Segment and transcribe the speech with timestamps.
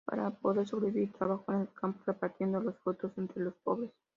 [0.03, 3.91] Para poder sobrevivir trabajó en el campo, repartiendo los frutos entre los pobres.